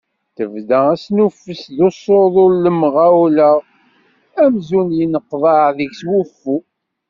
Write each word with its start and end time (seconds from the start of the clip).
Tebda 0.35 0.79
asnuffes 0.93 1.63
d 1.75 1.77
usuḍu 1.87 2.45
s 2.53 2.55
lemɣawla 2.63 3.51
amzun 4.43 4.89
yenneqḍaɛ 4.97 5.65
deg-s 5.77 6.01
wuffu. 6.09 6.57